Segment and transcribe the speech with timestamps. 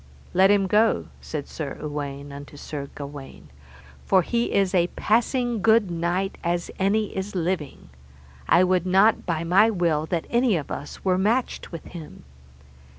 [0.33, 3.49] Let him go, said Sir Uwaine unto Sir Gawaine,
[4.03, 7.89] for he is a passing good knight as any is living;
[8.49, 12.23] I would not by my will that any of us were matched with him.